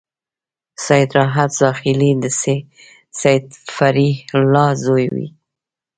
سید 0.85 1.09
راحت 1.17 1.51
زاخيلي 1.59 2.11
د 2.23 2.25
سید 3.21 3.45
فریح 3.75 4.17
الله 4.37 4.69
زوی 4.83 5.05
و. 5.13 5.15